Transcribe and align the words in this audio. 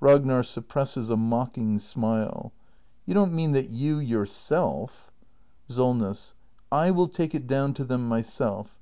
Ragnar. 0.00 0.42
[Suppresses 0.42 1.10
a 1.10 1.14
mocking 1.18 1.78
smile.] 1.78 2.52
You 3.04 3.12
don't 3.12 3.34
mean 3.34 3.52
that 3.52 3.68
you 3.68 3.98
yourself? 3.98 5.12
Solness. 5.68 6.32
I 6.72 6.90
will 6.90 7.06
take 7.06 7.34
it 7.34 7.46
down 7.46 7.74
to 7.74 7.84
them 7.84 8.08
myself. 8.08 8.78